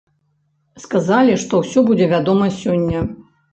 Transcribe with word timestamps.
Сказалі, 0.85 1.35
што 1.45 1.61
ўсё 1.61 1.85
будзе 1.91 2.09
вядома 2.17 2.51
сёння. 2.59 3.07